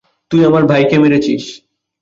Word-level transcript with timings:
তুই 0.31 0.41
আমার 0.45 0.63
ভাইকে 0.65 0.95
মেরেছিস। 0.99 1.43